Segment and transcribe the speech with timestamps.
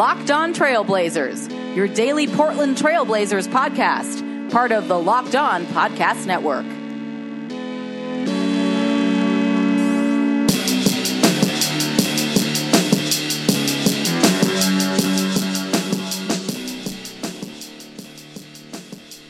[0.00, 6.64] Locked On Trailblazers, your daily Portland Trailblazers podcast, part of the Locked On Podcast Network.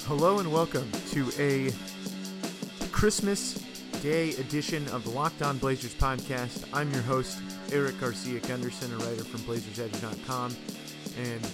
[0.06, 1.72] Hello and welcome to a
[2.92, 3.58] Christmas
[4.02, 6.66] Day edition of the Locked On Blazers podcast.
[6.72, 7.38] I'm your host,
[7.70, 10.56] Erik Garcia Gundersen, a writer from BlazersEdge.com
[11.18, 11.46] and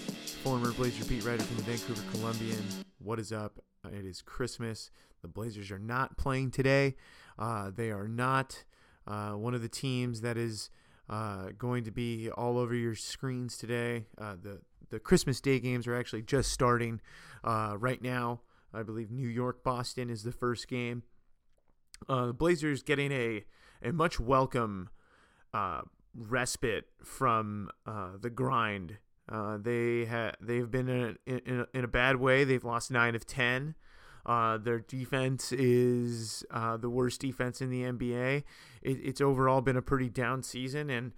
[0.44, 2.62] former Blazer beat writer from the Vancouver Columbian.
[2.98, 3.58] What is up?
[3.92, 4.92] It is Christmas.
[5.22, 6.94] The Blazers are not playing today.
[7.36, 8.62] Uh, they are not
[9.08, 10.70] uh, one of the teams that is
[11.10, 14.04] uh, going to be all over your screens today.
[14.16, 17.00] Uh, the the Christmas Day games are actually just starting
[17.42, 18.42] uh, right now.
[18.72, 21.02] I believe New York Boston is the first game.
[22.08, 23.44] Uh, the Blazers getting a
[23.82, 24.88] a much welcome
[25.52, 25.82] uh,
[26.14, 28.98] respite from uh, the grind.
[29.28, 32.44] Uh, they have they've been in a, in, a, in a bad way.
[32.44, 33.74] They've lost nine of ten.
[34.24, 38.42] Uh, their defense is uh, the worst defense in the NBA.
[38.82, 41.12] It, it's overall been a pretty down season, and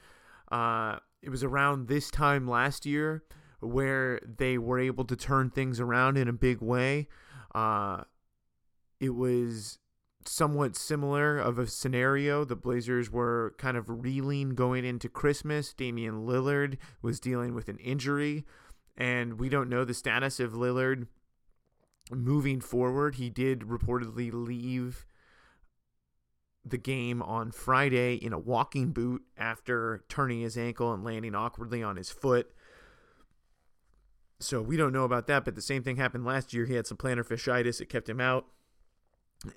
[1.22, 3.24] it was around this time last year
[3.60, 7.08] where they were able to turn things around in a big way.
[9.00, 9.78] It was
[10.28, 12.44] somewhat similar of a scenario.
[12.44, 15.72] The Blazers were kind of reeling going into Christmas.
[15.72, 18.44] Damian Lillard was dealing with an injury,
[18.96, 21.06] and we don't know the status of Lillard
[22.10, 23.16] moving forward.
[23.16, 25.06] He did reportedly leave
[26.64, 31.82] the game on Friday in a walking boot after turning his ankle and landing awkwardly
[31.82, 32.50] on his foot.
[34.40, 36.66] So we don't know about that, but the same thing happened last year.
[36.66, 38.46] He had some plantar fasciitis, it kept him out.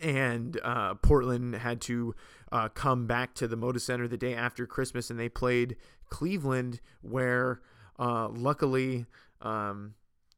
[0.02, 2.16] And uh, Portland had to
[2.52, 5.76] uh, come back to the Moda Center the day after Christmas, and they played
[6.10, 7.62] Cleveland, where
[7.98, 9.06] uh, luckily,
[9.42, 9.96] um,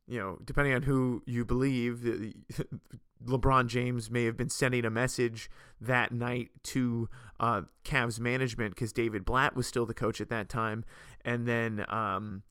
[0.08, 2.06] you know, depending on who you believe,
[3.26, 5.50] LeBron James may have been sending a message
[5.80, 10.50] that night to uh, Cavs management because David Blatt was still the coach at that
[10.50, 10.84] time,
[11.24, 12.44] and then um,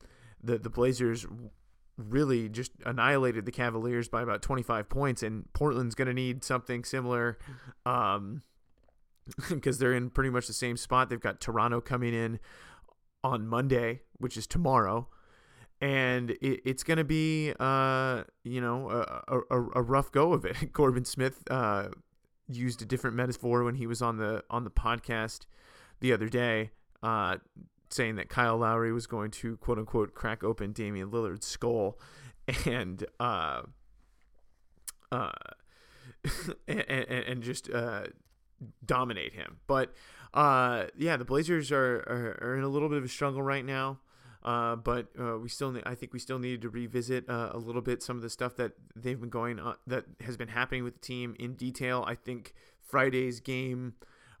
[0.43, 1.25] the the Blazers
[1.97, 6.83] really just annihilated the Cavaliers by about 25 points, and Portland's going to need something
[6.83, 7.37] similar
[7.85, 8.41] um,
[9.49, 11.09] because they're in pretty much the same spot.
[11.09, 12.39] They've got Toronto coming in
[13.23, 15.07] on Monday, which is tomorrow.
[15.81, 20.45] And it, it's going to be, uh, you know, a, a, a, rough go of
[20.45, 20.55] it.
[20.73, 21.89] Corbin Smith uh,
[22.47, 25.41] used a different metaphor when he was on the on the podcast
[25.99, 26.71] the other day,
[27.01, 27.37] uh,
[27.93, 31.99] saying that Kyle Lowry was going to quote unquote crack open Damian Lillard's skull
[32.65, 33.61] and uh
[35.11, 35.31] uh
[36.67, 38.03] and, and, and just uh
[38.85, 39.57] dominate him.
[39.67, 39.93] But
[40.33, 43.65] uh yeah, the Blazers are, are, are in a little bit of a struggle right
[43.65, 43.99] now.
[44.43, 47.57] Uh, but uh, we still, need, I think we still needed to revisit uh, a
[47.57, 50.83] little bit some of the stuff that they've been going on, that has been happening
[50.83, 52.03] with the team in detail.
[52.05, 53.93] I think Friday's game,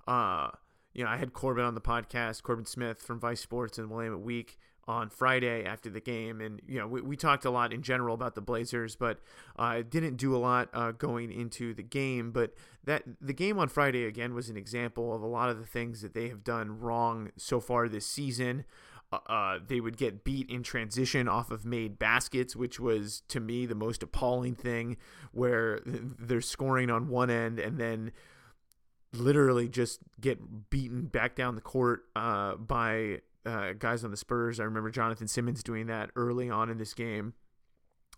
[0.05, 0.49] uh,
[0.93, 4.19] you know, I had Corbin on the podcast, Corbin Smith from Vice Sports and Willamette
[4.19, 7.81] Week on Friday after the game, and you know, we, we talked a lot in
[7.81, 9.19] general about the Blazers, but
[9.55, 12.31] I uh, didn't do a lot uh, going into the game.
[12.31, 12.53] But
[12.83, 16.01] that the game on Friday again was an example of a lot of the things
[16.01, 18.65] that they have done wrong so far this season.
[19.11, 23.39] Uh, uh they would get beat in transition off of made baskets, which was to
[23.39, 24.97] me the most appalling thing,
[25.31, 28.11] where they're scoring on one end and then
[29.13, 34.59] literally just get beaten back down the court uh, by uh, guys on the Spurs.
[34.59, 37.33] I remember Jonathan Simmons doing that early on in this game.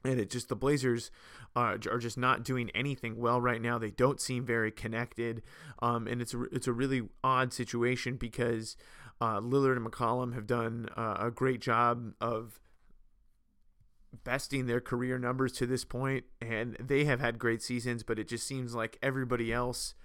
[0.03, 1.09] And it just the Blazers
[1.55, 3.79] uh, are just not doing anything well right now.
[3.79, 5.41] They don't seem very connected,
[5.79, 8.77] um, and it's a, it's a really odd situation because
[9.19, 12.59] uh, Lillard and McCollum have done uh, a great job of
[14.23, 18.03] besting their career numbers to this point, and they have had great seasons.
[18.03, 19.95] But it just seems like everybody else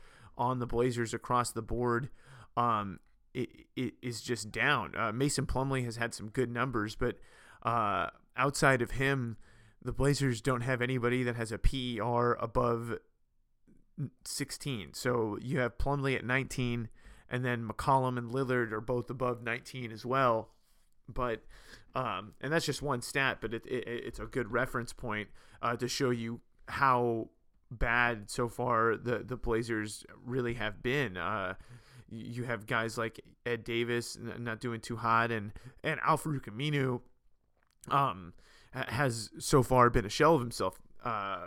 [0.41, 2.09] on the Blazers across the board
[2.57, 2.99] um,
[3.35, 4.95] it, it is just down.
[4.97, 7.19] Uh, Mason Plumlee has had some good numbers, but
[7.63, 9.37] uh, outside of him,
[9.83, 12.99] the Blazers don't have anybody that has a PER above
[14.25, 14.95] 16.
[14.95, 16.89] So you have Plumlee at 19,
[17.31, 20.51] and then McCollum and Lillard are both above 19 as well.
[21.09, 21.43] But
[21.95, 25.29] um, and that's just one stat, but it, it, it's a good reference point
[25.61, 27.31] uh, to show you how
[27.70, 31.17] bad so far the the Blazers really have been.
[31.17, 31.55] Uh,
[32.08, 35.52] you have guys like Ed Davis not doing too hot, and
[35.84, 37.00] and Al-Farouq Aminu
[37.93, 38.32] um,
[38.72, 41.46] has so far been a shell of himself, uh,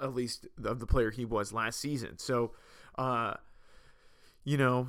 [0.00, 2.18] at least of the player he was last season.
[2.18, 2.52] So,
[2.96, 3.34] uh,
[4.44, 4.88] you know,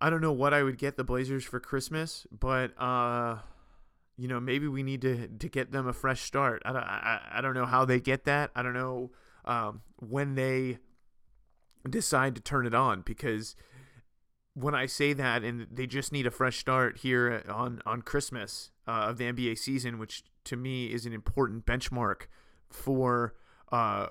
[0.00, 3.38] I don't know what I would get the Blazers for Christmas, but uh,
[4.18, 6.62] you know, maybe we need to to get them a fresh start.
[6.66, 8.50] I I, I don't know how they get that.
[8.54, 9.10] I don't know
[9.44, 10.78] um, when they
[11.88, 13.56] decide to turn it on because
[14.54, 18.70] when I say that and they just need a fresh start here on on Christmas
[18.86, 22.22] uh, of the NBA season, which to me is an important benchmark
[22.70, 23.34] for
[23.72, 24.08] uh,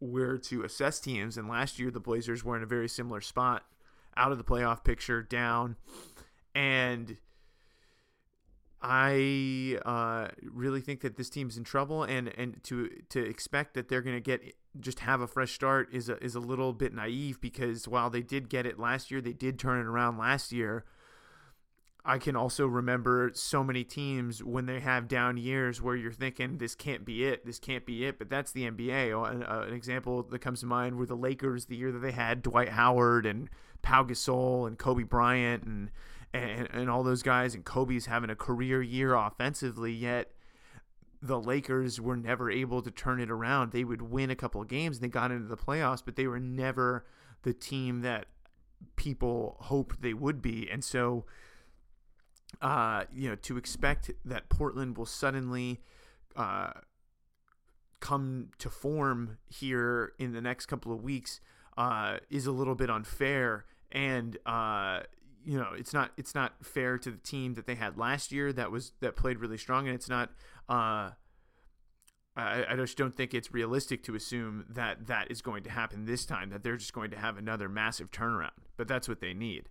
[0.00, 1.36] where to assess teams.
[1.36, 3.64] And last year the Blazers were in a very similar spot,
[4.16, 5.76] out of the playoff picture, down,
[6.54, 7.16] and
[8.80, 13.88] I uh, really think that this team's in trouble, and and to to expect that
[13.88, 16.94] they're going to get just have a fresh start is a is a little bit
[16.94, 20.52] naive because while they did get it last year, they did turn it around last
[20.52, 20.84] year.
[22.04, 26.56] I can also remember so many teams when they have down years where you're thinking
[26.56, 29.30] this can't be it, this can't be it, but that's the NBA.
[29.30, 32.12] An, uh, an example that comes to mind were the Lakers the year that they
[32.12, 33.50] had Dwight Howard and
[33.82, 35.90] Pau Gasol and Kobe Bryant and
[36.32, 40.32] and, and all those guys, and Kobe's having a career year offensively, yet
[41.20, 43.72] the Lakers were never able to turn it around.
[43.72, 46.26] They would win a couple of games and they got into the playoffs, but they
[46.26, 47.06] were never
[47.42, 48.26] the team that
[48.96, 50.68] people hoped they would be.
[50.70, 51.24] And so,
[52.62, 55.80] uh, you know, to expect that Portland will suddenly
[56.36, 56.70] uh,
[58.00, 61.40] come to form here in the next couple of weeks
[61.76, 63.64] uh, is a little bit unfair.
[63.90, 65.00] And uh,
[65.44, 68.52] you know it's not it's not fair to the team that they had last year
[68.52, 70.30] that was that played really strong and it's not
[70.68, 71.10] uh
[72.36, 76.04] I, I just don't think it's realistic to assume that that is going to happen
[76.04, 79.34] this time that they're just going to have another massive turnaround but that's what they
[79.34, 79.68] need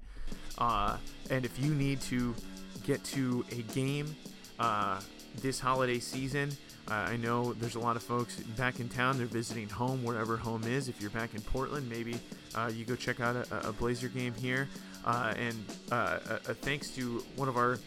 [0.58, 0.98] uh
[1.30, 2.36] and if you need to
[2.84, 4.16] get to a game
[4.60, 5.00] uh
[5.42, 6.50] this holiday season
[6.90, 9.18] uh, I know there's a lot of folks back in town.
[9.18, 10.88] They're visiting home, wherever home is.
[10.88, 12.16] If you're back in Portland, maybe
[12.56, 14.70] uh, you go check out a, a Blazer game here.
[15.08, 15.56] Uh, and
[15.90, 17.80] uh, a thanks to one of our,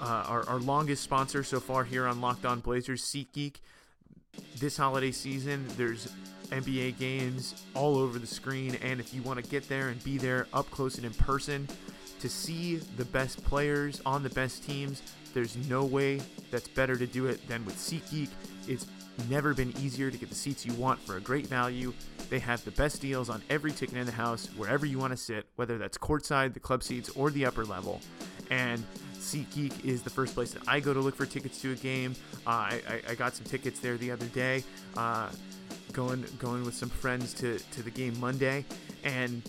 [0.00, 3.56] uh, our, our longest sponsors so far here on Locked On Blazers, SeatGeek.
[4.58, 6.12] This holiday season, there's
[6.50, 10.18] NBA games all over the screen, and if you want to get there and be
[10.18, 11.66] there up close and in person
[12.20, 15.02] to see the best players on the best teams,
[15.34, 16.20] there's no way
[16.52, 18.28] that's better to do it than with SeatGeek.
[18.68, 18.86] It's
[19.28, 21.92] never been easier to get the seats you want for a great value.
[22.30, 25.16] They have the best deals on every ticket in the house, wherever you want to
[25.16, 28.00] sit, whether that's courtside, the club seats, or the upper level.
[28.50, 31.76] And SeatGeek is the first place that I go to look for tickets to a
[31.76, 32.14] game.
[32.46, 34.64] Uh, I, I, got some tickets there the other day,
[34.96, 35.30] uh,
[35.92, 38.64] going going with some friends to, to the game Monday,
[39.04, 39.42] and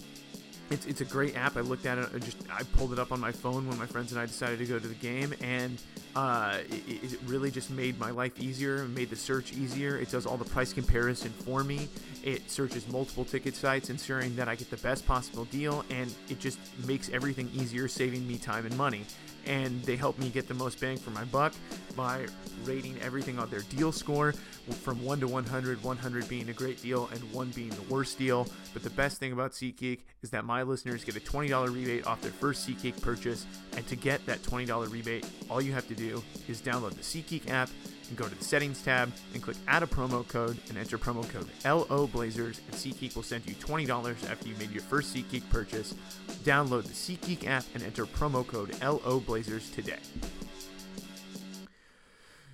[0.69, 1.57] it's, it's a great app.
[1.57, 3.85] I looked at it, I just I pulled it up on my phone when my
[3.85, 5.81] friends and I decided to go to the game, and
[6.15, 9.97] uh, it, it, really just made my life easier, made the search easier.
[9.97, 11.87] It does all the price comparison for me.
[12.23, 16.39] It searches multiple ticket sites, ensuring that I get the best possible deal, and it
[16.39, 19.05] just makes everything easier, saving me time and money
[19.45, 21.53] and they help me get the most bang for my buck
[21.95, 22.25] by
[22.63, 24.33] rating everything on their deal score
[24.81, 28.47] from 1 to 100, 100 being a great deal and 1 being the worst deal.
[28.73, 32.21] But the best thing about SeatGeek is that my listeners get a $20 rebate off
[32.21, 33.45] their first SeatGeek purchase.
[33.75, 37.49] And to get that $20 rebate, all you have to do is download the SeatGeek
[37.49, 37.69] app
[38.09, 41.27] and go to the settings tab and click add a promo code and enter promo
[41.29, 45.49] code LO Blazers and SeatGeek will send you $20 after you made your first SeatGeek
[45.49, 45.95] purchase.
[46.43, 49.99] Download the SeatGeek app and enter promo code LO Blazers today.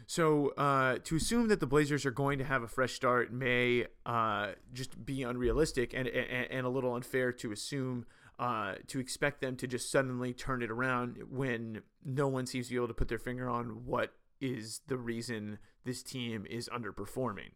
[0.09, 3.85] So uh, to assume that the Blazers are going to have a fresh start may
[4.07, 8.07] uh, just be unrealistic and, and, and a little unfair to assume.
[8.39, 12.71] Uh, to expect them to just suddenly turn it around when no one seems to
[12.71, 17.51] be able to put their finger on what is the reason this team is underperforming.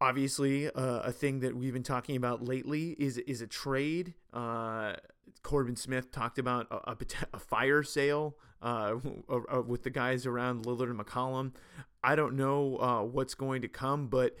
[0.00, 4.14] Obviously, uh, a thing that we've been talking about lately is is a trade.
[4.32, 4.94] Uh,
[5.42, 6.96] Corbin Smith talked about a, a,
[7.34, 8.96] a fire sale uh,
[9.66, 11.52] with the guys around Lillard and McCollum.
[12.02, 14.36] I don't know uh, what's going to come, but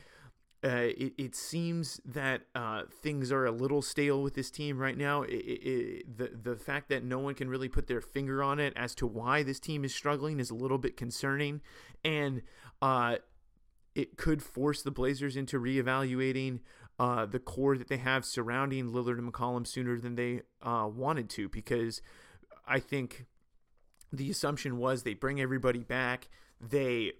[0.64, 4.96] uh, it, it, seems that uh, things are a little stale with this team right
[4.96, 5.22] now.
[5.22, 8.72] It, it, the the fact that no one can really put their finger on it
[8.74, 11.60] as to why this team is struggling is a little bit concerning,
[12.04, 12.42] and
[12.82, 13.16] uh,
[13.96, 16.60] it could force the Blazers into reevaluating
[16.98, 21.30] uh, the core that they have surrounding Lillard and McCollum sooner than they uh, wanted
[21.30, 21.48] to.
[21.48, 22.02] Because
[22.68, 23.24] I think
[24.12, 26.28] the assumption was they bring everybody back,
[26.60, 27.12] they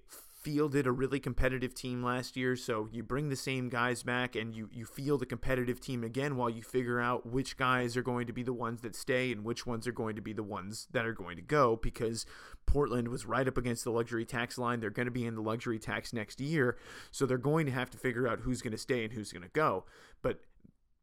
[0.47, 4.55] fielded a really competitive team last year, so you bring the same guys back and
[4.55, 8.29] you, you field a competitive team again while you figure out which guys are going
[8.29, 10.87] to be the ones that stay and which ones are going to be the ones
[10.93, 12.27] that are going to go because
[12.65, 14.79] Portland was right up against the luxury tax line.
[14.79, 16.77] They're going to be in the luxury tax next year,
[17.11, 19.43] so they're going to have to figure out who's going to stay and who's going
[19.43, 19.85] to go.
[20.23, 20.43] But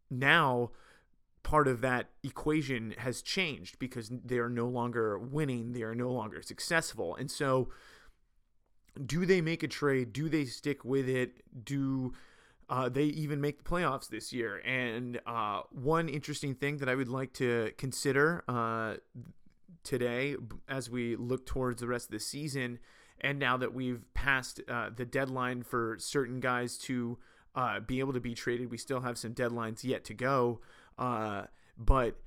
[0.09, 0.71] now
[1.43, 6.13] part of that equation has changed because they are no longer winning, they are no
[6.13, 7.13] longer successful.
[7.13, 7.67] And so,
[9.05, 10.13] do they make a trade?
[10.13, 11.41] Do they stick with it?
[11.65, 12.13] Do
[12.69, 14.61] uh, they even make the playoffs this year?
[14.65, 18.95] And uh, one interesting thing that I would like to consider uh,
[19.83, 20.35] today
[20.67, 22.79] as we look towards the rest of the season,
[23.21, 27.17] and now that we've passed uh, the deadline for certain guys to
[27.55, 30.59] uh, be able to be traded, we still have some deadlines yet to go.
[30.97, 31.43] Uh,
[31.77, 32.19] but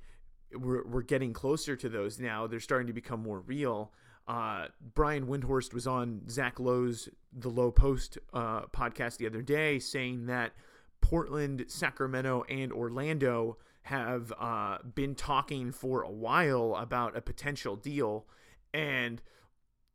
[0.53, 2.47] we're, we're getting closer to those now.
[2.47, 3.91] They're starting to become more real.
[4.27, 9.79] Uh, Brian Windhorst was on Zach Lowe's The Low Post uh, podcast the other day
[9.79, 10.51] saying that
[10.99, 18.27] Portland, Sacramento, and Orlando have uh, been talking for a while about a potential deal.
[18.73, 19.21] And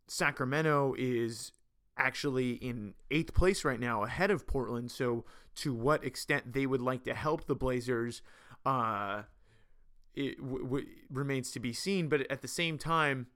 [0.08, 1.52] Sacramento is
[1.98, 4.90] actually in eighth place right now, ahead of Portland.
[4.90, 5.24] So,
[5.56, 8.22] to what extent they would like to help the Blazers
[8.64, 9.22] uh,
[10.14, 12.08] it w- w- remains to be seen.
[12.08, 13.26] But at the same time,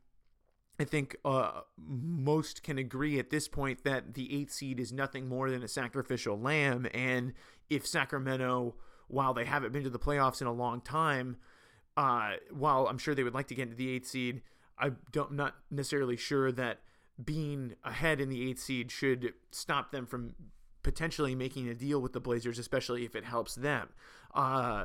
[0.78, 5.28] I think uh, most can agree at this point that the eighth seed is nothing
[5.28, 6.86] more than a sacrificial lamb.
[6.92, 7.32] And
[7.70, 8.74] if Sacramento,
[9.08, 11.38] while they haven't been to the playoffs in a long time,
[11.96, 14.42] uh, while I'm sure they would like to get into the eighth seed,
[14.78, 16.80] I don't I'm not necessarily sure that
[17.22, 20.34] being ahead in the eighth seed should stop them from
[20.82, 23.88] potentially making a deal with the Blazers, especially if it helps them.
[24.34, 24.84] Uh,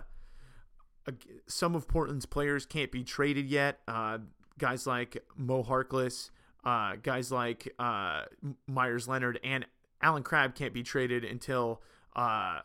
[1.47, 3.79] some of Portland's players can't be traded yet.
[3.87, 4.19] Uh,
[4.61, 6.29] guys like Mo Harkless,
[6.63, 8.23] uh, guys like uh,
[8.67, 9.65] Meyers Leonard, and
[10.01, 11.81] Allen Crabbe can't be traded until
[12.15, 12.59] uh,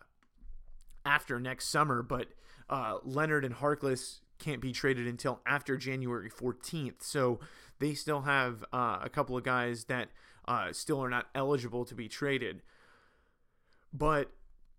[1.06, 2.02] after next summer.
[2.02, 2.28] But
[2.68, 7.00] uh, Leonard and Harkless can't be traded until after January 14th.
[7.00, 7.40] So
[7.78, 10.10] they still have uh, a couple of guys that
[10.72, 12.62] still are not eligible to be traded.
[13.90, 14.30] But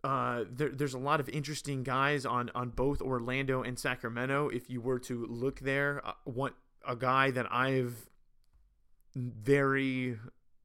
[0.04, 4.50] uh, there, there's a lot of interesting guys on on both Orlando and Sacramento.
[4.50, 6.14] If you were to look there, uh,
[6.88, 8.08] a guy that I've
[9.16, 10.18] very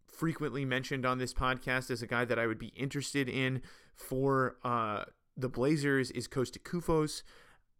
[0.07, 3.62] frequently mentioned on this podcast as a guy that I would be interested in
[3.97, 5.05] for uh,
[5.37, 7.23] the Blazers is Kosta Koufos.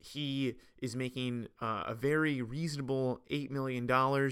[0.01, 3.87] He is making uh, a very reasonable $8 million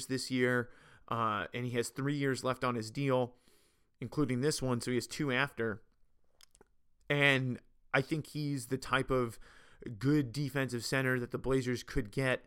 [0.08, 0.70] this year,
[1.08, 3.34] uh, and he has three years left on his deal,
[4.00, 5.82] including this one, so he has two after.
[7.08, 7.60] And
[7.94, 9.38] I think he's the type of
[9.98, 12.44] good defensive center that the Blazers could get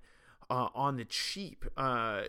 [0.53, 1.65] uh, on the cheap.
[1.75, 2.22] Uh,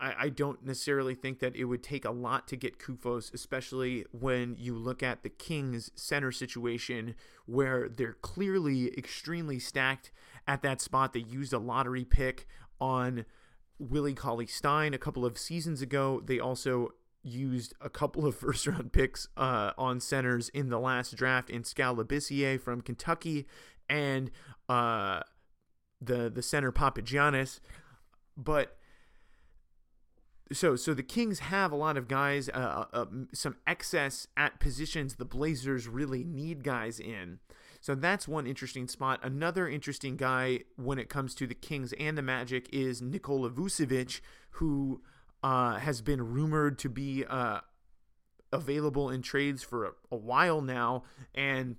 [0.00, 4.04] I, I, don't necessarily think that it would take a lot to get Koufos, especially
[4.10, 7.14] when you look at the Kings center situation
[7.46, 10.10] where they're clearly extremely stacked
[10.48, 11.12] at that spot.
[11.12, 12.48] They used a lottery pick
[12.80, 13.24] on
[13.78, 16.20] Willie Cauley Stein a couple of seasons ago.
[16.24, 16.88] They also
[17.22, 21.62] used a couple of first round picks uh, on centers in the last draft in
[21.62, 23.46] Skal Labissiere from Kentucky
[23.88, 24.32] and
[24.68, 25.20] uh,
[26.00, 27.60] the the center Papagiannis.
[28.36, 28.76] But
[30.52, 34.60] so so the Kings have a lot of guys, uh, uh, uh, some excess at
[34.60, 37.38] positions the Blazers really need guys in.
[37.80, 39.20] So that's one interesting spot.
[39.22, 44.20] Another interesting guy when it comes to the Kings and the Magic is Nikola Vucevic,
[44.52, 45.00] who
[45.42, 47.60] uh, has been rumored to be uh,
[48.52, 51.76] available in trades for a, a, while now, and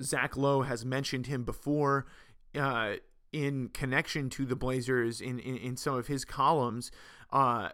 [0.00, 2.06] Zach Lowe has mentioned him before
[2.54, 2.94] uh,
[3.32, 6.90] in connection to the Blazers in, in, in some of his columns.
[7.30, 7.70] Uh,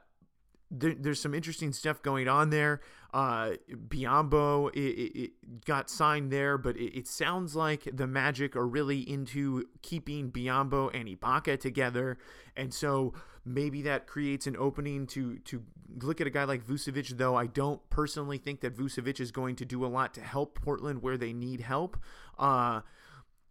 [0.70, 2.80] there, there's some interesting stuff going on there.
[3.14, 8.54] Uh, Biyombo it, it, it got signed there, but it, it, sounds like the Magic
[8.54, 12.18] are really into keeping Biyombo and Ibaka together,
[12.54, 13.14] and so
[13.46, 15.62] maybe that creates an opening to to
[16.02, 17.16] look at a guy like Vucevic.
[17.16, 20.60] Though I don't personally think that Vucevic is going to do a lot to help
[20.60, 21.96] Portland where they need help.
[22.38, 22.82] Uh,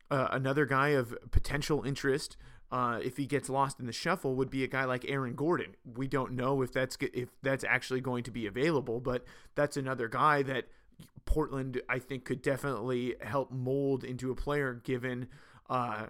[0.10, 2.38] uh, another guy of potential interest
[2.72, 5.76] uh, if he gets lost in the shuffle, would be a guy like Aaron Gordon.
[5.96, 9.24] We don't know if that's if that's actually going to be available, but
[9.56, 10.66] that's another guy that
[11.24, 15.30] Portland I think could definitely help mold into a player given
[15.70, 16.08] uh,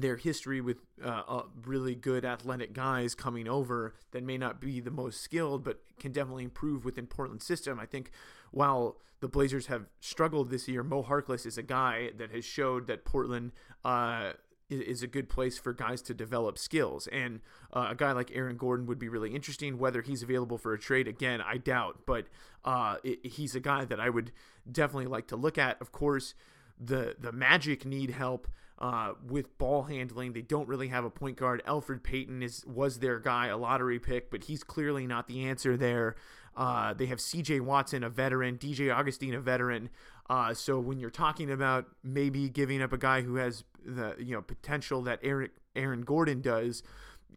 [0.00, 4.80] their history with uh, uh, really good athletic guys coming over that may not be
[4.80, 7.80] the most skilled, but can definitely improve within Portland's system.
[7.80, 8.10] I think
[8.50, 12.86] while the Blazers have struggled this year, Mo Harkless is a guy that has showed
[12.86, 13.52] that Portland
[13.84, 14.32] uh,
[14.70, 17.06] is a good place for guys to develop skills.
[17.08, 17.40] And
[17.72, 19.78] uh, a guy like Aaron Gordon would be really interesting.
[19.78, 22.00] Whether he's available for a trade, again, I doubt.
[22.06, 22.26] But
[22.64, 24.32] uh, it, he's a guy that I would
[24.70, 25.80] definitely like to look at.
[25.80, 26.34] Of course,
[26.78, 28.46] the the Magic need help
[28.78, 30.32] uh, with ball handling.
[30.32, 31.62] They don't really have a point guard.
[31.66, 35.76] Elfrid Payton is was their guy, a lottery pick, but he's clearly not the answer
[35.76, 36.16] there.
[36.56, 37.60] Uh, they have C.J.
[37.60, 39.90] Watson, a veteran, DJ Augustin, a veteran.
[40.28, 44.34] Uh, so when you're talking about maybe giving up a guy who has the you
[44.34, 46.82] know potential that Aaron Aaron Gordon does,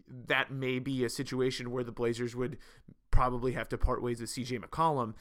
[0.07, 2.57] that may be a situation where the Blazers would
[3.09, 5.13] probably have to part ways with CJ McCollum.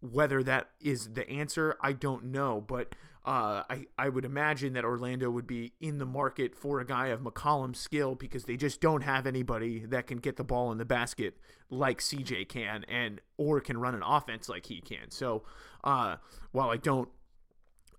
[0.00, 4.84] Whether that is the answer, I don't know, but uh, I I would imagine that
[4.84, 8.80] Orlando would be in the market for a guy of McCollum's skill because they just
[8.80, 11.38] don't have anybody that can get the ball in the basket
[11.70, 15.10] like CJ can and or can run an offense like he can.
[15.10, 15.42] So
[15.82, 16.16] uh,
[16.52, 17.08] while I don't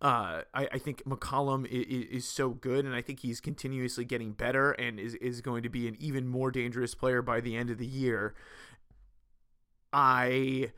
[0.02, 4.34] uh, I, I, think McCollum is, is, so good, and I think he's continuously getting
[4.34, 7.70] better and is, is going to be an even more dangerous player by the end
[7.70, 8.36] of the year.
[9.94, 10.72] I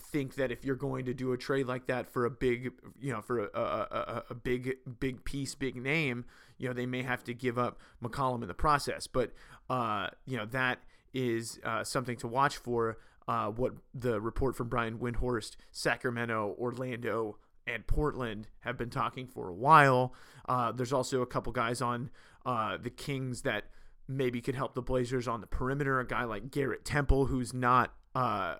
[0.00, 3.12] think that if you're going to do a trade like that for a big, you
[3.12, 6.24] know, for a, a, a, big, big piece, big name,
[6.58, 9.06] you know, they may have to give up McCollum in the process.
[9.06, 9.32] But,
[9.68, 10.80] uh, you know, that
[11.14, 12.98] is uh, something to watch for.
[13.28, 19.48] Uh, what the report from Brian Windhorst, Sacramento, Orlando, and Portland have been talking for
[19.48, 20.14] a while.
[20.48, 22.10] Uh, there's also a couple guys on
[22.44, 23.66] uh, the Kings that
[24.08, 26.00] maybe could help the Blazers on the perimeter.
[26.00, 28.56] A guy like Garrett Temple, who's not uh,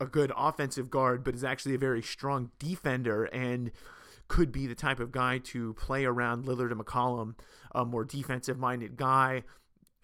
[0.00, 3.70] a good offensive guard, but is actually a very strong defender and
[4.28, 7.34] could be the type of guy to play around Lillard and McCollum,
[7.74, 9.44] a more defensive minded guy.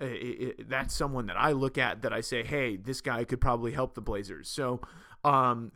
[0.00, 3.40] It, it, that's someone that I look at that I say, hey, this guy could
[3.40, 4.48] probably help the Blazers.
[4.48, 4.80] So
[5.24, 5.70] um,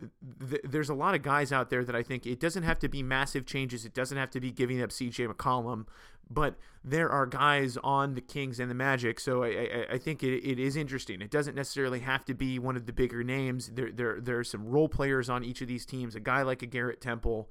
[0.48, 2.88] th- there's a lot of guys out there that I think it doesn't have to
[2.88, 3.84] be massive changes.
[3.84, 5.86] It doesn't have to be giving up CJ McCollum,
[6.28, 9.20] but there are guys on the Kings and the Magic.
[9.20, 11.20] So I, I, I think it, it is interesting.
[11.22, 13.70] It doesn't necessarily have to be one of the bigger names.
[13.72, 16.16] There, there, there are some role players on each of these teams.
[16.16, 17.48] A guy like a Garrett Temple,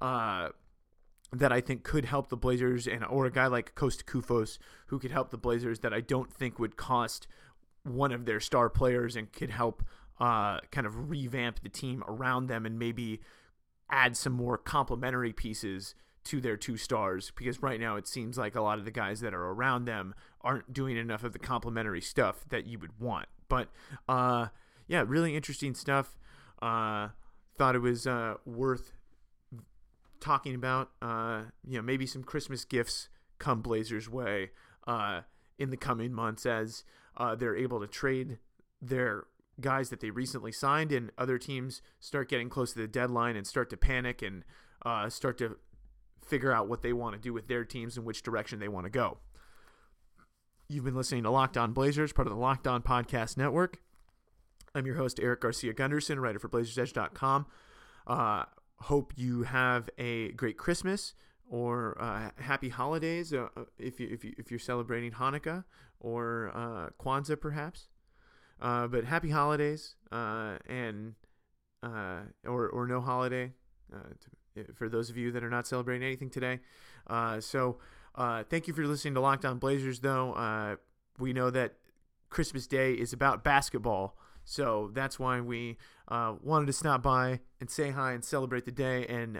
[0.00, 0.48] uh,
[1.32, 4.98] that I think could help the Blazers, and or a guy like Kosta Koufos who
[4.98, 7.26] could help the Blazers that I don't think would cost
[7.82, 9.82] one of their star players and could help
[10.18, 13.20] uh, kind of revamp the team around them and maybe
[13.90, 18.56] add some more complementary pieces to their two stars because right now it seems like
[18.56, 22.00] a lot of the guys that are around them aren't doing enough of the complementary
[22.00, 23.26] stuff that you would want.
[23.48, 23.68] But
[24.08, 24.48] uh,
[24.88, 26.18] yeah, really interesting stuff.
[26.60, 27.08] Uh,
[27.56, 28.92] thought it was uh, worth
[30.20, 30.90] talking about.
[31.00, 34.50] Uh, you know, maybe some Christmas gifts come Blazers' way
[34.86, 35.22] uh,
[35.58, 36.84] in the coming months as
[37.16, 38.38] uh, they're able to trade
[38.80, 39.26] their
[39.60, 43.46] guys that they recently signed, and other teams start getting close to the deadline and
[43.46, 44.44] start to panic and
[44.84, 45.56] uh, start to
[46.26, 48.84] figure out what they want to do with their teams and which direction they want
[48.84, 49.18] to go.
[50.68, 53.80] You've been listening to Locked On Blazers, part of the Locked On Podcast Network.
[54.74, 57.46] I'm your host, Erik Garcia Gundersen, writer for BlazersEdge.com.
[58.06, 58.44] Uh,
[58.80, 61.14] hope you have a great Christmas
[61.48, 65.64] or uh, happy holidays uh, if, you, if, you, if you're celebrating Hanukkah
[66.00, 67.88] or uh, Kwanzaa, perhaps.
[68.60, 71.14] Uh, but happy holidays uh, and
[71.82, 73.52] uh, or or no holiday
[73.94, 74.08] uh,
[74.54, 76.60] to, for those of you that are not celebrating anything today.
[77.06, 77.78] Uh, so
[78.14, 80.00] uh, thank you for listening to Locked On Blazers.
[80.00, 80.76] Though
[81.18, 81.74] we know that
[82.30, 84.16] Christmas Day is about basketball.
[84.48, 85.76] So that's why we
[86.08, 89.36] wanted to stop by and say hi and celebrate the day and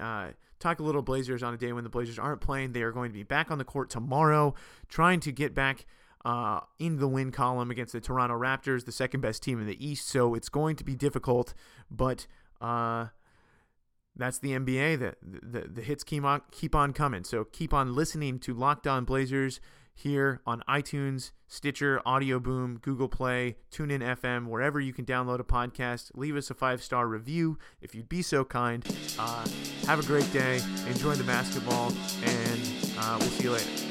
[0.59, 2.73] talk a little Blazers on a day when the Blazers aren't playing.
[2.73, 4.55] They are going to be back on the court tomorrow,
[4.89, 5.87] trying to get back
[6.27, 9.87] uh, in the win column against the Toronto Raptors, the second best team in the
[9.87, 10.09] East.
[10.09, 11.55] So it's going to be difficult,
[11.89, 12.27] but
[12.61, 13.07] uh,
[14.17, 14.99] that's the NBA.
[14.99, 17.23] The, the, the hits keep on, keep on coming.
[17.23, 19.61] So keep on listening to Locked On Blazers
[19.95, 25.45] here on iTunes, Stitcher, Audio Boom, Google Play, TuneIn FM, wherever you can download a
[25.45, 26.11] podcast.
[26.17, 28.85] Leave us a five star review if you'd be so kind.
[29.17, 29.47] Uh,
[29.87, 30.61] have a great day.
[30.89, 31.93] Enjoy the basketball,
[32.25, 32.61] and
[32.99, 33.86] uh, we'll see you later.